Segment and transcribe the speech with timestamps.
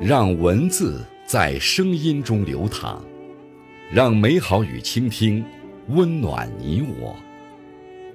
[0.00, 3.04] 让文字在声音中流淌，
[3.92, 5.44] 让美好与倾听
[5.88, 7.16] 温暖你我。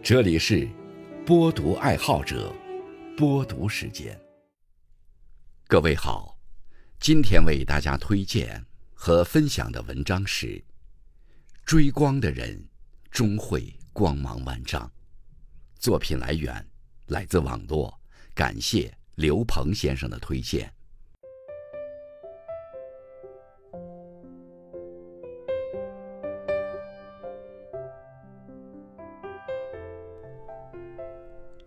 [0.00, 0.68] 这里是
[1.26, 2.54] 播读爱好者
[3.16, 4.16] 播读时间。
[5.66, 6.38] 各位好，
[7.00, 8.64] 今天为大家推荐
[8.94, 10.46] 和分享的文章是
[11.64, 12.64] 《追光的人
[13.10, 14.86] 终会光芒万丈》。
[15.80, 16.64] 作品来源
[17.06, 17.92] 来自网络，
[18.36, 20.72] 感谢刘鹏先生的推荐。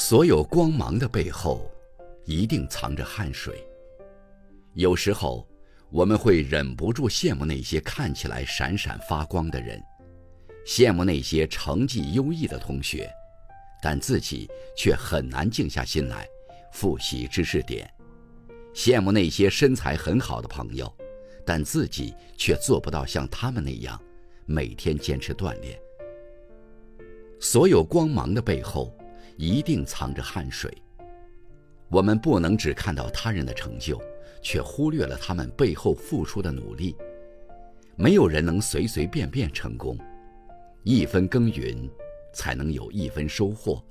[0.00, 1.68] 所有光芒的背后，
[2.24, 3.66] 一定藏着汗水。
[4.74, 5.44] 有时候，
[5.90, 9.82] 我们会忍不住羡慕那些看起来闪闪发光的人，
[10.64, 13.10] 羡慕那些成绩优异的同学，
[13.82, 16.24] 但自己却很难静下心来
[16.72, 17.84] 复习知识点；
[18.72, 20.90] 羡慕那些身材很好的朋友，
[21.44, 24.00] 但自己却做不到像他们那样
[24.46, 25.76] 每天坚持锻炼。
[27.40, 28.96] 所有光芒的背后。
[29.38, 30.70] 一定藏着汗水。
[31.88, 33.98] 我们不能只看到他人的成就，
[34.42, 36.94] 却忽略了他们背后付出的努力。
[37.96, 39.96] 没有人能随随便便成功，
[40.82, 41.88] 一分耕耘，
[42.34, 43.82] 才能有一分收获。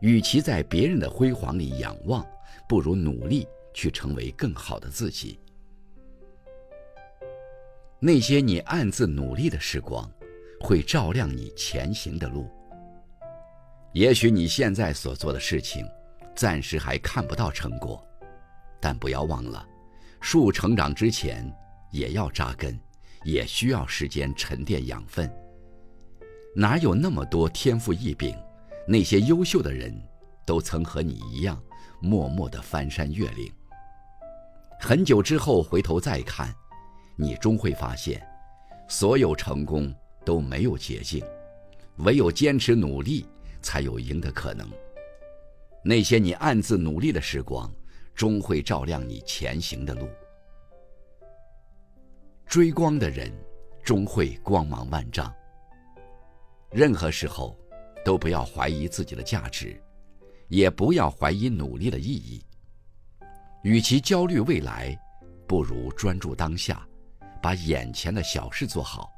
[0.00, 2.24] 与其在别人的辉煌里仰望，
[2.68, 5.38] 不如努力去成为更好的自己。
[7.98, 10.10] 那些你暗自努力的时光，
[10.60, 12.48] 会照亮你前行的路。
[13.92, 15.84] 也许你现在所做的事情，
[16.36, 18.00] 暂时还看不到成果，
[18.80, 19.66] 但不要忘了，
[20.20, 21.52] 树成长之前
[21.90, 22.78] 也要扎根，
[23.24, 25.28] 也需要时间沉淀养分。
[26.54, 28.36] 哪有那么多天赋异禀？
[28.86, 29.92] 那些优秀的人，
[30.46, 31.60] 都曾和你一样，
[32.00, 33.52] 默默的翻山越岭。
[34.80, 36.54] 很久之后回头再看，
[37.16, 38.24] 你终会发现，
[38.88, 39.92] 所有成功
[40.24, 41.24] 都没有捷径，
[41.98, 43.26] 唯有坚持努力。
[43.62, 44.68] 才有赢的可能。
[45.82, 47.72] 那些你暗自努力的时光，
[48.14, 50.08] 终会照亮你前行的路。
[52.46, 53.32] 追光的人，
[53.82, 55.32] 终会光芒万丈。
[56.70, 57.56] 任何时候，
[58.04, 59.80] 都不要怀疑自己的价值，
[60.48, 62.44] 也不要怀疑努力的意义。
[63.62, 64.98] 与其焦虑未来，
[65.46, 66.86] 不如专注当下，
[67.42, 69.10] 把眼前的小事做好，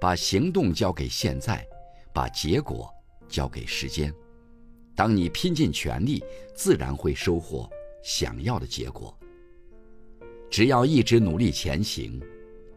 [0.00, 1.66] 把行动交给现在，
[2.12, 2.92] 把结果。
[3.30, 4.12] 交给时间，
[4.94, 6.22] 当你拼尽全力，
[6.54, 7.70] 自然会收获
[8.02, 9.16] 想要的结果。
[10.50, 12.20] 只要一直努力前行，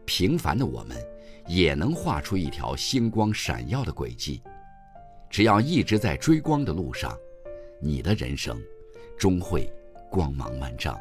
[0.04, 0.96] 平凡的我们
[1.48, 4.40] 也能画出一条星光闪耀的轨迹。
[5.28, 7.18] 只要一直在追光的路上，
[7.82, 8.62] 你的人生
[9.18, 9.68] 终会
[10.08, 10.96] 光芒万丈。